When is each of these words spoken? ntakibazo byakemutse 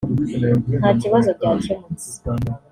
ntakibazo 0.79 1.29
byakemutse 1.37 2.09